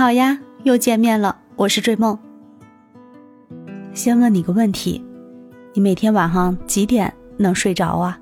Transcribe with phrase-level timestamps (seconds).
[0.00, 2.18] 好呀，又见面了，我是追梦。
[3.92, 5.04] 先问你个问题，
[5.74, 8.18] 你每天晚上几点能睡着啊？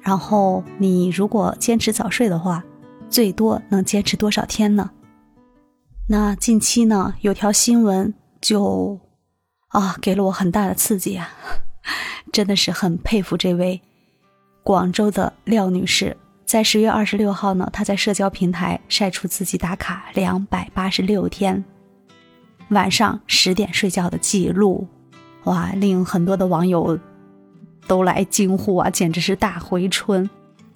[0.00, 2.62] 然后你如果坚持早睡的话，
[3.10, 4.88] 最多能坚持多少天呢？
[6.06, 9.00] 那近期呢，有条新闻就
[9.70, 11.28] 啊给了我很大的刺激啊，
[12.32, 13.82] 真的是很佩服这位
[14.62, 16.16] 广州的廖女士。
[16.48, 21.62] 在十月二十六号呢，她在社交平台晒出自己打卡两百八十六天
[22.70, 24.88] 晚上十点睡觉的记录，
[25.44, 26.98] 哇，令很多的网友
[27.86, 30.28] 都来惊呼啊，简直是大回春。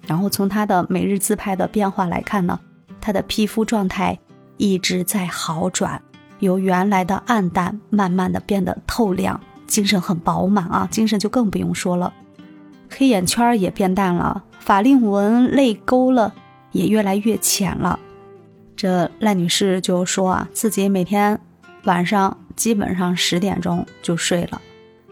[0.05, 2.59] 然后从她的每日自拍的变化来看呢，
[3.01, 4.19] 她的皮肤状态
[4.57, 5.99] 一直在好转，
[6.37, 12.13] 由原来的暗淡慢慢的变得透亮，精神很饱满啊，精神就更不用说了，
[12.97, 14.43] 黑眼圈也变淡了。
[14.59, 16.33] 法令纹、泪沟了
[16.71, 17.99] 也越来越浅了。
[18.77, 21.39] 这赖女士就说啊，自己每天
[21.83, 24.61] 晚上基本上十点钟就睡了，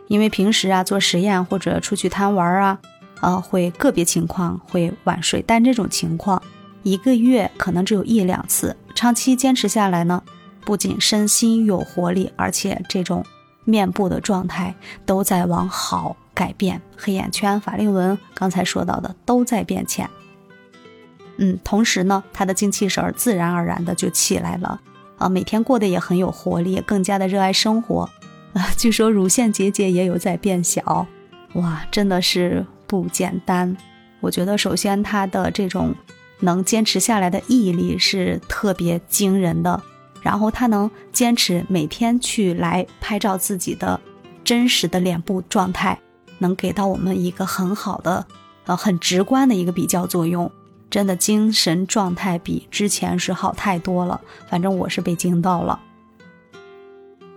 [0.08, 2.80] 因为平时啊做实验或者出去贪玩啊，
[3.20, 6.42] 呃会个别情况会晚睡，但这种情况
[6.84, 8.76] 一个月可能只有一两次。
[8.96, 10.24] 长期坚持下来呢，
[10.62, 13.24] 不仅身心有活力，而且这种
[13.66, 14.74] 面部的状态
[15.06, 16.16] 都在往好。
[16.42, 20.10] 改变黑眼圈、法令纹，刚才说到的都在变浅。
[21.38, 24.82] 嗯，同时呢，他的精气神儿自然而然的就起来了
[25.20, 28.10] 啊，每天过得也很有活力，更加的热爱生活
[28.54, 28.66] 啊。
[28.76, 31.06] 据说乳腺结节也有在变小，
[31.54, 33.78] 哇，真的是不简单。
[34.20, 35.94] 我觉得首先他的这种
[36.40, 39.80] 能坚持下来的毅力是特别惊人的，
[40.24, 44.00] 然后他能坚持每天去来拍照自己的
[44.44, 46.00] 真实的脸部状态。
[46.42, 48.26] 能给到我们一个很好的，
[48.66, 50.52] 呃，很直观的一个比较作用，
[50.90, 54.20] 真的精神状态比之前是好太多了。
[54.50, 55.80] 反正我是被惊到了。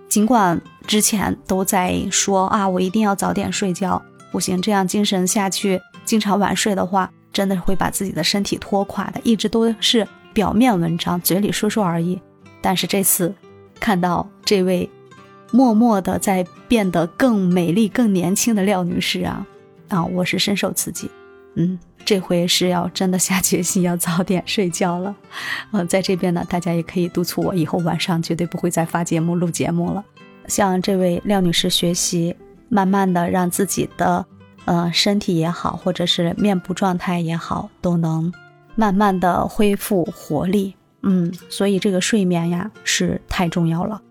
[0.09, 4.01] 尽管之前都在说啊，我一定要早点睡觉，
[4.33, 9.21] 不行，这样精神下去，经常晚睡的话，真的会把自己的身体拖垮的。
[9.23, 12.19] 一直都是表面文章，嘴里说说而已。
[12.63, 13.35] 但是这次
[13.79, 14.89] 看到这位。
[15.55, 19.47] 默默的在变得更美丽、更年轻的廖女士啊，
[19.87, 21.09] 啊，我是深受刺激。
[21.55, 25.15] 嗯，这回是要真的下决心要早点睡觉了。
[25.71, 30.05] 嗯，在这边呢，大家也可以督促我，以后晚上绝对不会再发节目、录节目了。
[30.49, 32.35] 向这位廖女士学习，
[32.69, 34.27] 慢慢的让自己的
[34.65, 38.33] 呃身体也好，或者是面部状态也好，都能
[38.75, 40.75] 慢慢的恢复活力。
[41.05, 44.03] 嗯，所以这个睡眠呀是太重要了。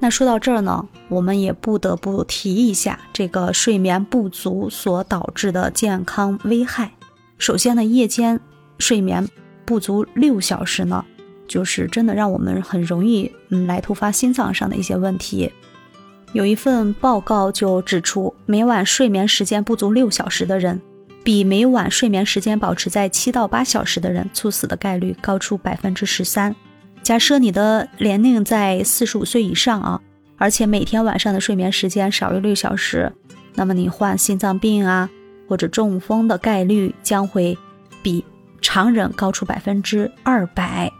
[0.00, 6.92] 那说到这儿呢，我们也不得不提一下这个睡眠不足所导致的健康危害。
[7.36, 8.38] 首先呢，夜间
[8.78, 9.28] 睡眠
[9.64, 11.04] 不足六小时呢，
[11.48, 15.52] 就是真的让我们很容易嗯来突发心脏上的一些问题。
[16.32, 20.80] 有一份报告就指出，每晚睡眠时间不足六小时的人，
[21.24, 26.54] 比每晚睡眠时间保持在七到八小时的人，猝死的概率高出百分之十三。
[27.02, 30.00] 假设你的年龄在四十五岁以上啊，
[30.36, 33.10] 而且每天晚上的睡眠时间少于六小时，
[33.54, 35.08] 那么你患心脏病啊
[35.48, 37.56] 或者中风的概率将会
[38.02, 38.24] 比
[38.60, 40.92] 常人高出百分之二百。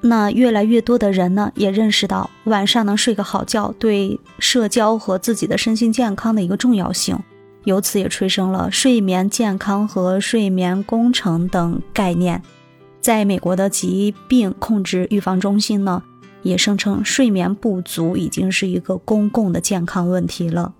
[0.00, 7.18] 那越来越多的人呢，也认识到晚上能睡个好觉对社交和自己的身心健康的一个重要性，
[7.64, 12.42] 由此也催生了睡眠健康和睡眠工程等概念。
[13.02, 16.04] 在美国的疾病控制预防中心呢，
[16.42, 20.72] 也声称睡眠不足已经是一个公共的健康问题了。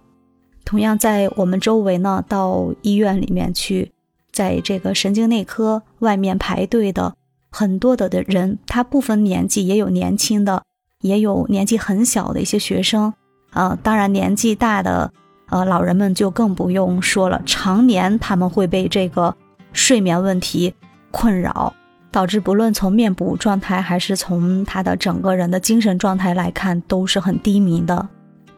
[0.64, 3.90] 同样，在我们周围呢，到医院里面去，
[4.30, 7.16] 在这个神经内科外面排队的
[7.50, 10.62] 很多的的人，他不分年纪，也有年轻的，
[11.00, 13.12] 也有年纪很小的一些学生。
[13.50, 15.12] 啊，当然年纪大的，
[15.48, 19.34] 呃，老人们就更不用说了，常年他们会被这个
[19.72, 20.72] 睡眠问题
[21.10, 21.74] 困扰。
[22.12, 28.06] 导致不论从面部状态还是从他的整个人的精神状态来看，都是很低迷的。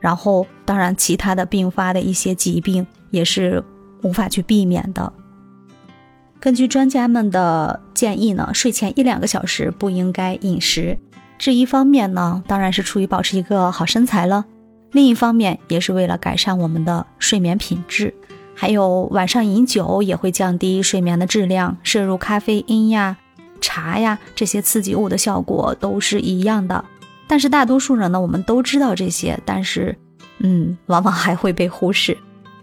[0.00, 3.62] 然后，当然其他的并发的一些疾病也是
[4.02, 5.10] 无法去避免的。
[6.40, 10.98] 根据专家们的建议呢，睡前一两个小时不应该饮食。
[11.38, 14.44] 这一方面呢，当然是出于保持一个好身材了；
[14.92, 18.12] 另一方面，也是为了改善我们的睡眠品质。
[18.54, 23.16] 还有晚上饮酒也会降低睡眠的质量，摄入咖啡因呀。
[23.64, 26.84] 茶呀，这些刺激物的效果都是一样的，
[27.26, 29.96] 但是大多数人呢，我们都知道这些，但是，
[30.40, 32.18] 嗯，往往还会被忽视。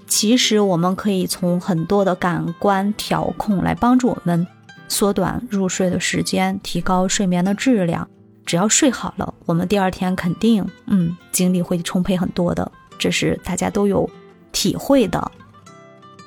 [0.06, 4.45] 其实我们可以从很多的感官调控来帮助我们
[4.88, 8.07] 缩短入睡的时间，提高睡眠的质量。
[8.45, 14.07] 只要睡好了，我们第二天肯定嗯精力会充沛很多的，这是大家都有
[14.51, 15.31] 体会的。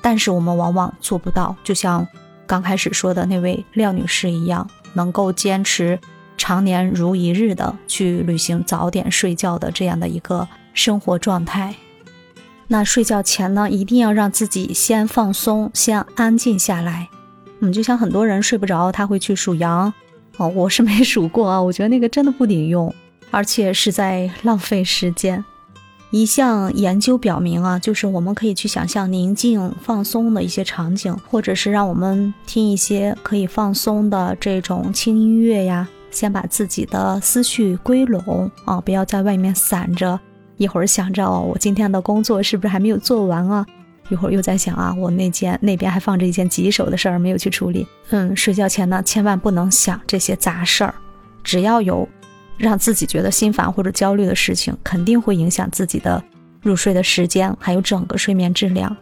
[0.01, 2.05] 但是我们往往做不到，就像
[2.47, 5.99] 刚开始说的那位廖女士一样，能够坚持
[6.37, 11.75] 常年如一日的去履行早点睡觉的这样的一个生活状态。
[12.67, 17.07] 那睡觉前呢，一定要让自己先放松，先安静下来。
[17.59, 19.93] 嗯，就像很多人睡不着，他会去数羊。
[20.37, 22.93] 哦，我是没数过啊，我觉得那个真的不顶用，
[23.31, 25.43] 而且是在浪费时间。
[26.15, 40.17] 一项研究表明啊，就是我们可以去想象宁静放松的一些场景，或者是让我们听一些可以放松的这种轻音乐呀，先把自己的思绪归拢啊，不要在外面散着，
[40.55, 43.65] 一会儿想着哦，我今天的工作是不是还没有做完啊？
[44.07, 47.85] 一会儿又在想啊，我那件那边还放着一件棘手的事儿没有去处理。
[48.11, 50.95] 嗯，睡觉前呢，千万不能想这些杂事儿，
[51.43, 52.07] 只要有。
[52.57, 56.23] 让自己觉得心烦或者焦虑的事情，肯定会影响自己的
[56.61, 58.95] 入睡的时间，还有整个睡眠质量。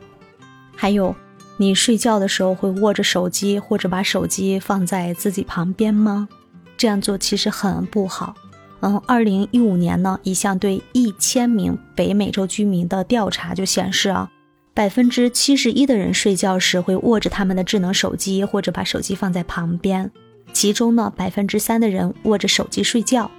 [0.75, 1.15] 还有，
[1.57, 6.27] 你睡觉的时候会握着手机，或者把手机放在自己旁边吗？
[6.75, 8.35] 这样做其实很不好。
[8.81, 14.29] 嗯，二零一五年呢，一项对一千名北美洲居民的调查就显示啊，
[14.73, 20.11] 百分之七十一的人睡觉时会握着他们的智能手机，或者把手机放在旁边。
[20.51, 23.31] 其中呢，百分之三的人握着手机睡觉。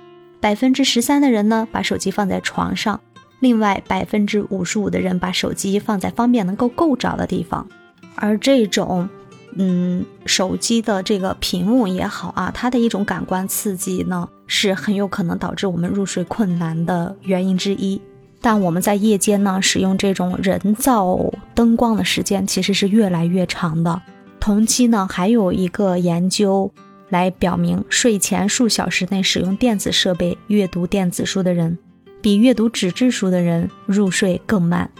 [0.45, 2.99] 百分之十三的人呢，把手机放在床上；
[3.41, 7.67] 另外百分之五十五的人把手机放在方便能够够着的地方。
[8.15, 9.09] 而这种，
[9.57, 17.99] 嗯，手机的这个屏幕也好啊，它的一种感官刺激呢，是很有可能导致我们入睡困难的原因之一。
[18.43, 21.19] 但我们在夜间呢，使用这种人造
[21.55, 24.03] 灯光的时间其实是越来越长的。
[24.39, 26.71] 同期呢，还有一个研究。
[27.09, 31.79] 来表明，睡前数小时内使用电子设备阅读电子书的人，
[32.21, 34.91] 比阅读纸质书的人入睡更慢，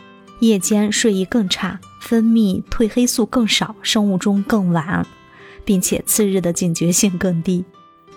[0.41, 5.07] 夜间睡意更差，分泌褪黑素更少，生物钟更晚，
[5.65, 7.65] 并且次日的警觉性更低。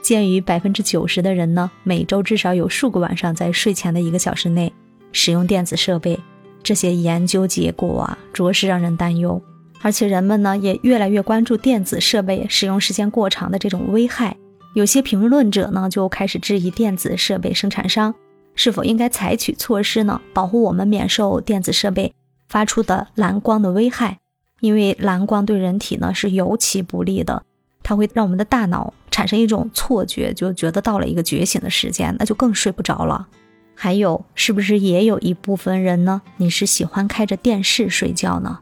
[0.02, 4.72] 鉴于百分之九十的人呢，每周至少有数个晚上在睡前的一个小时内
[5.12, 6.20] 使用电子设备，
[6.62, 9.42] 这些研究结果啊，着实让人担忧。
[9.82, 14.36] 而且人们呢也越来越关注电子设备使用时间过长的这种危害。
[14.74, 18.14] 有些评论者呢就开始质疑电子设备生产商
[18.56, 22.14] 是否应该采取措施呢，保护我们免受电子设备
[22.48, 24.20] 发出的蓝光的危害。
[24.60, 27.44] 因为蓝光对人体呢是尤其不利的，
[27.84, 33.28] 它会让我们的大脑产生一种错觉，就觉得到了一个觉醒的时间，那就更睡不着了。
[33.76, 36.24] 还有，是不是也有一部分人呢？
[36.38, 38.60] 你是喜欢开着电视睡觉呢？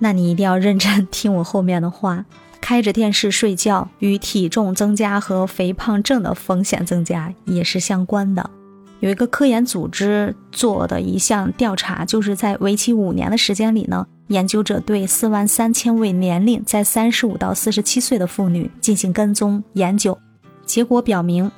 [0.00, 2.24] 那你一定要认真听我后面的话。
[2.60, 8.50] 开着电视睡觉与体重增加和肥胖症的风险增加也是相关的。
[9.00, 20.16] 有一个科研组织做的一项调查，就是在为期五年的时间里呢，研究者对四万三千位年龄在三十五到四十七岁的妇女进行跟踪研究。
[20.66, 21.50] 结果表明，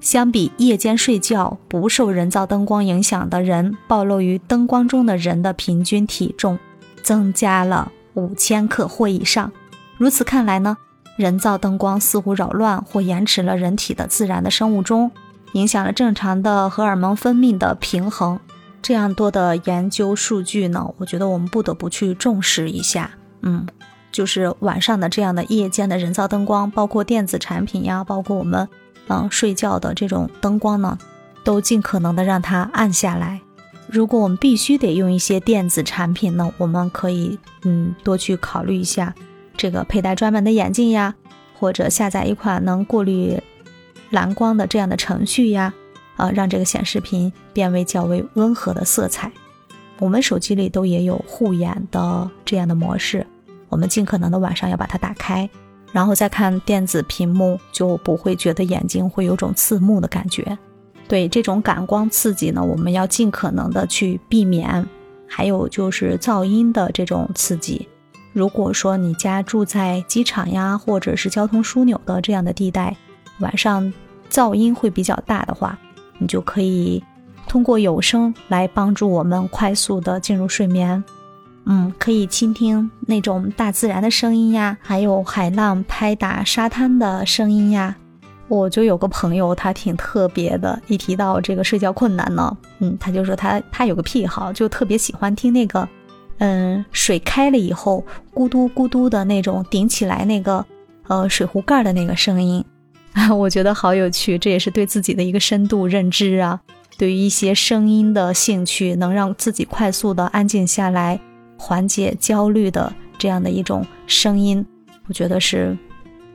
[0.00, 6.56] 相比夜间睡觉不受人造灯光影响的人，暴露于灯光中的人的平均体重。
[7.06, 9.52] 增加了五千克或以上，
[9.96, 10.76] 如此看来呢，
[11.16, 15.12] 人造灯光似乎扰乱或延迟了人体的自然的生物钟，
[15.52, 18.40] 影响了正常的荷尔蒙分泌的平衡。
[18.82, 23.12] 这样多的研究数据呢，我觉得我们不得不去重视一下。
[23.42, 23.64] 嗯，
[24.10, 28.68] 就是晚上的这样的夜间的人造灯光，包括电子产品呀，包括我们
[29.06, 30.98] 嗯睡觉的这种灯光呢，
[31.44, 33.42] 都尽可能的让它暗下来。
[33.88, 39.14] 如果我们必须得用一些电子产品呢，我们可以嗯多去考虑一下，
[39.56, 41.14] 这个佩戴专门的眼镜呀，
[41.58, 43.40] 或者下载一款能过滤
[44.10, 45.72] 蓝光的这样的程序呀，
[46.16, 49.30] 啊，让这个显示屏变为较为温和的色彩。
[49.98, 53.26] 我们手机里都也有护眼的这样的模式，
[53.68, 55.48] 我们尽可能的晚上要把它打开，
[55.92, 60.58] 然后再看电子屏幕，就不会觉得眼睛会有种刺目的感觉。
[61.08, 64.86] 对这种感光刺激呢，我们要尽可能的去避免。
[65.28, 67.88] 还有就是噪音的这种刺激。
[68.32, 72.96] 如果说你家住在机场呀，或者是交通枢纽的这样的地带，
[73.40, 73.92] 晚上
[74.30, 75.76] 噪音会比较大的话，
[76.18, 77.02] 你就可以
[77.48, 81.02] 通过有声来帮助我们快速的进入睡眠。
[81.64, 87.96] 嗯，可以倾听那种大自然的声音呀，还有海浪拍打沙滩的声音呀。
[88.48, 90.80] 我就有个朋友，他挺特别的。
[90.86, 95.88] 一提到这个睡觉困难呢，嗯，他就说他他有个癖好，就特别喜欢听那个，
[96.38, 100.64] 嗯，水开了以后咕嘟咕嘟的那种顶起来那个，
[101.08, 102.64] 呃，水壶盖的那个声音。
[103.36, 106.60] 我觉得好有趣，这也是对自己的一个深度认知啊。
[106.98, 111.18] 对于一些声音的兴趣，能让自己快速的安静下来，
[111.58, 114.64] 缓解焦虑的这样的一种声音，
[115.08, 115.76] 我觉得是，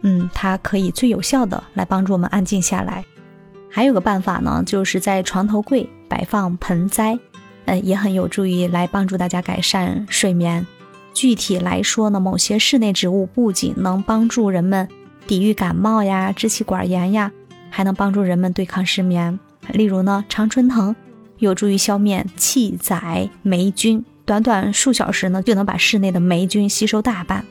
[0.02, 3.06] 嗯，它可以最有效的来帮助我们安静下来。
[3.70, 7.18] 还有个办法呢，就是在床头柜摆放盆栽，
[7.66, 10.66] 呃，也很有助于来帮助大家改善睡眠。
[11.14, 14.88] 具体来说呢，某些室内植物不仅能帮助人们
[15.28, 17.32] 抵御感冒呀、支气管炎呀，
[17.70, 19.40] 还能帮助人们对抗失眠。
[19.74, 20.96] 例如呢，常春藤
[21.38, 27.46] 有助于消灭气载霉菌，短短数小时呢，就能把室内的霉菌吸收大半。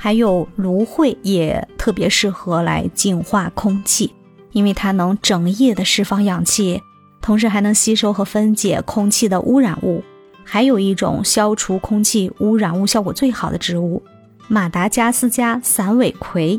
[0.00, 4.14] 还有芦荟也特别适合来净化空气，
[4.52, 6.80] 因为它能整夜的释放氧气，
[7.20, 10.04] 同时还能吸收和分解空气的污染物。
[10.44, 14.02] 还有一种消除空气污染物效果最好的植物——
[14.48, 16.58] 马达加斯加散尾葵。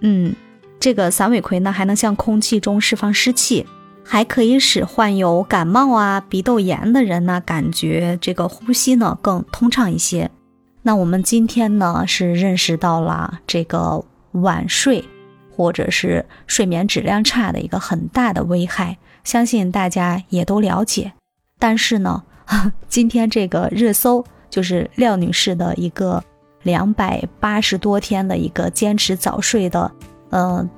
[0.00, 0.34] 嗯，
[0.80, 3.66] 这个散尾葵呢，还能向空气中释放湿气，
[4.02, 10.30] 还可以使患有感冒啊、鼻窦炎的人呢，感觉这个呼吸呢更通畅一些。
[10.86, 15.04] 那我们今天呢，是认识到了这个晚睡
[15.50, 21.12] 或者是睡眠质量差的一个很大的危害，相信大家也都了解。
[21.58, 22.22] 但是呢，
[22.88, 26.22] 今天这个热搜就是廖女士的一个
[26.62, 29.90] 两百八十多天的一个坚持早睡的，
[30.30, 30.70] 嗯，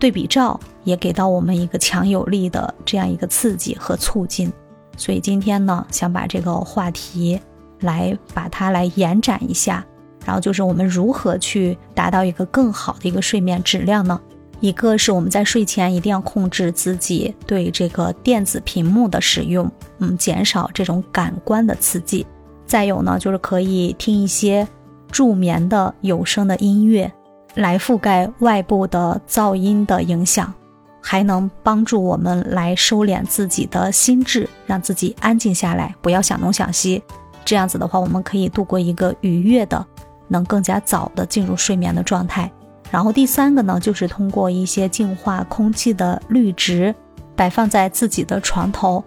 [0.00, 4.52] 对比照也给到我们一个强有力的这样一个刺激和促进，
[4.96, 7.40] 所以今天呢，想把这个话题
[7.84, 9.84] 来把它来延展一下，
[10.24, 14.20] 然后就是我们如何去达到一个更好的一个睡眠质量呢？
[14.60, 22.26] 一个是我们在睡前一定要控制自己对这个电子屏幕的使用，嗯，减少这种感官的刺激。
[22.64, 24.66] 再有呢，就是可以听一些
[25.10, 27.12] 助眠的有声的音乐，
[27.56, 30.54] 来覆盖外部的噪音的影响，
[31.02, 37.02] 还能帮助我们来收敛自己的心智，让自己安静下来，不要想东想西。
[37.44, 39.84] 这样子的话，我们可以度过一个愉悦的，
[40.28, 42.50] 能更加早的进入睡眠的状态。
[42.90, 46.94] 然后第三个呢，就是通过一些净化空气的绿植，
[47.34, 49.02] 摆放在自己的床头，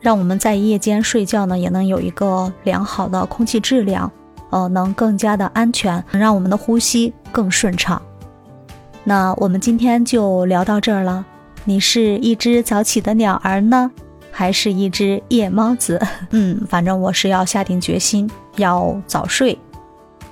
[0.00, 4.10] 让我们在夜间睡觉呢，也能有一个良好的空气质量，
[4.50, 8.00] 呃，能更加的安全，能让我们的呼吸更顺畅。
[9.04, 11.24] 那我们今天就聊到这儿了。
[11.64, 13.90] 你是一只早起的鸟儿呢，
[14.32, 16.00] 还是一只夜猫子？
[16.30, 19.56] 嗯，反正我是要下定决心要早睡，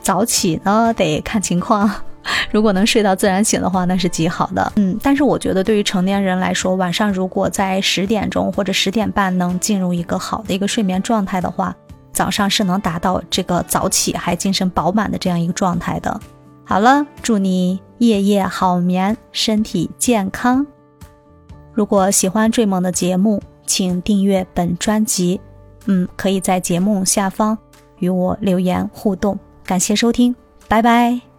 [0.01, 1.89] 早起呢得看情况。
[2.51, 4.73] 如果能睡到自然醒的话，那是极好的。
[4.77, 11.75] 嗯，但是我觉得对于成年人来说，晚上如果在十点钟或者十点半能进入一个好的一个睡眠状态的话，
[12.13, 16.21] 早上是能达到这个早起还精神饱满的这样一个状态的。
[16.65, 20.67] 好了，祝你夜夜好眠，身体健康。
[21.73, 25.41] 如果喜欢追梦的节目，请订阅本专辑。
[25.87, 27.57] 嗯，可以在节目下方
[28.01, 29.39] 与我留言互动。
[29.65, 30.35] 感谢收听，
[30.67, 31.30] 拜拜。